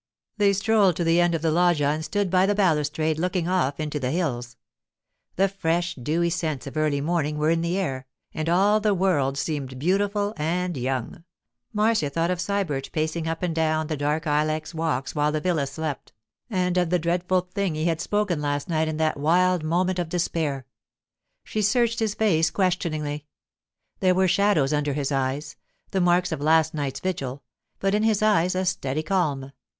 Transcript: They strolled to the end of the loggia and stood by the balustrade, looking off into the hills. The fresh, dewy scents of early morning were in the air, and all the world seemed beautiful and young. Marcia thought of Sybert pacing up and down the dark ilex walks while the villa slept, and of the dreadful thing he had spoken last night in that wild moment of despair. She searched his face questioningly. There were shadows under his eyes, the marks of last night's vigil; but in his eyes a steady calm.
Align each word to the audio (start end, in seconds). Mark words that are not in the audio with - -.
They 0.37 0.53
strolled 0.53 0.95
to 0.95 1.03
the 1.03 1.21
end 1.21 1.35
of 1.35 1.43
the 1.43 1.51
loggia 1.51 1.85
and 1.89 2.03
stood 2.03 2.31
by 2.31 2.47
the 2.47 2.55
balustrade, 2.55 3.19
looking 3.19 3.47
off 3.47 3.79
into 3.79 3.99
the 3.99 4.09
hills. 4.09 4.57
The 5.35 5.47
fresh, 5.47 5.93
dewy 5.93 6.31
scents 6.31 6.65
of 6.65 6.75
early 6.75 7.01
morning 7.01 7.37
were 7.37 7.51
in 7.51 7.61
the 7.61 7.77
air, 7.77 8.07
and 8.33 8.49
all 8.49 8.79
the 8.79 8.95
world 8.95 9.37
seemed 9.37 9.77
beautiful 9.77 10.33
and 10.37 10.75
young. 10.75 11.23
Marcia 11.71 12.09
thought 12.09 12.31
of 12.31 12.39
Sybert 12.41 12.91
pacing 12.91 13.27
up 13.27 13.43
and 13.43 13.53
down 13.53 13.85
the 13.85 13.95
dark 13.95 14.25
ilex 14.25 14.73
walks 14.73 15.13
while 15.13 15.31
the 15.31 15.39
villa 15.39 15.67
slept, 15.67 16.13
and 16.49 16.79
of 16.79 16.89
the 16.89 16.97
dreadful 16.97 17.41
thing 17.53 17.75
he 17.75 17.85
had 17.85 18.01
spoken 18.01 18.41
last 18.41 18.67
night 18.67 18.87
in 18.87 18.97
that 18.97 19.19
wild 19.19 19.63
moment 19.63 19.99
of 19.99 20.09
despair. 20.09 20.65
She 21.43 21.61
searched 21.61 21.99
his 21.99 22.15
face 22.15 22.49
questioningly. 22.49 23.27
There 23.99 24.15
were 24.15 24.27
shadows 24.27 24.73
under 24.73 24.93
his 24.93 25.11
eyes, 25.11 25.57
the 25.91 26.01
marks 26.01 26.31
of 26.31 26.41
last 26.41 26.73
night's 26.73 27.01
vigil; 27.01 27.43
but 27.77 27.93
in 27.93 28.01
his 28.01 28.23
eyes 28.23 28.55
a 28.55 28.65
steady 28.65 29.03
calm. 29.03 29.51